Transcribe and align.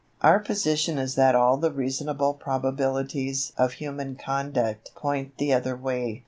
Our 0.21 0.39
position 0.39 0.97
is 0.97 1.13
that 1.13 1.35
all 1.35 1.57
the 1.57 1.71
reasonable 1.71 2.33
probabilities 2.33 3.53
of 3.55 3.73
human 3.73 4.15
conduct 4.15 4.95
point 4.95 5.37
the 5.37 5.53
other 5.53 5.77
way. 5.77 6.19